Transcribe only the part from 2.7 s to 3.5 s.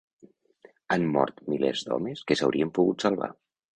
pogut salvar.